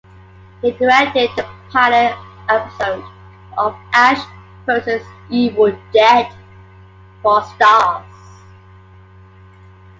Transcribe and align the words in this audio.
He 0.63 0.71
directed 0.71 1.29
the 1.35 1.47
pilot 1.69 2.17
episode 2.49 3.05
of 3.55 3.75
"Ash 3.93 4.17
versus 4.65 5.05
Evil 5.29 5.77
Dead" 5.93 6.33
for 7.21 7.41
Starz. 7.43 8.03